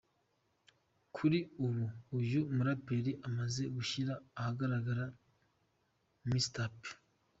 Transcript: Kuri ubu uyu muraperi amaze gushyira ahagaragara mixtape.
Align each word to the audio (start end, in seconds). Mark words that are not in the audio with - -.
Kuri 1.15 1.39
ubu 1.65 1.83
uyu 2.17 2.41
muraperi 2.55 3.11
amaze 3.29 3.63
gushyira 3.75 4.13
ahagaragara 4.39 5.05
mixtape. 6.29 6.89